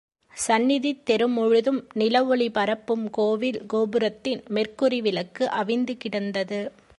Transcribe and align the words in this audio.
சந்நிதித் 0.33 1.03
தெரு 1.03 1.27
முழுதும் 1.27 1.87
நிலவொளி 1.93 2.47
பரப்பும் 2.51 3.09
கோவில் 3.09 3.65
கோபுரத்தின் 3.65 4.43
மெர்க்குரி 4.49 5.01
விளக்கு 5.01 5.45
அவிந்து 5.59 5.97
கிடந்தது. 5.97 6.59